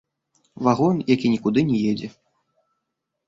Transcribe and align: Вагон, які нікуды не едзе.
Вагон, 0.67 1.01
які 1.15 1.31
нікуды 1.33 1.63
не 1.69 1.77
едзе. 1.91 2.09